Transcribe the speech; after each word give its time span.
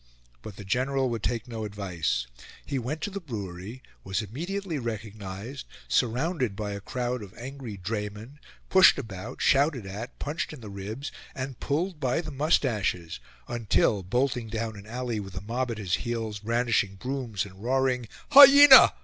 But 0.41 0.55
the 0.55 0.65
General 0.65 1.11
would 1.11 1.21
take 1.21 1.47
no 1.47 1.63
advice. 1.63 2.25
He 2.65 2.79
went 2.79 3.01
to 3.01 3.11
the 3.11 3.19
brewery, 3.21 3.83
was 4.03 4.23
immediately 4.23 4.79
recognised, 4.79 5.67
surrounded 5.87 6.55
by 6.55 6.71
a 6.71 6.81
crowd 6.81 7.21
of 7.21 7.37
angry 7.37 7.77
draymen, 7.77 8.39
pushed 8.67 8.97
about, 8.97 9.43
shouted 9.43 9.85
at, 9.85 10.17
punched 10.17 10.53
in 10.53 10.61
the 10.61 10.71
ribs, 10.71 11.11
and 11.35 11.59
pulled 11.59 11.99
by 11.99 12.19
the 12.19 12.31
moustaches 12.31 13.19
until, 13.47 14.01
bolting 14.01 14.47
down 14.47 14.75
an 14.75 14.87
alley 14.87 15.19
with 15.19 15.33
the 15.33 15.41
mob 15.41 15.69
at 15.69 15.77
his 15.77 15.93
heels 16.01 16.39
brandishing 16.39 16.95
brooms 16.95 17.45
and 17.45 17.63
roaring 17.63 18.07
"Hyena!" 18.31 18.95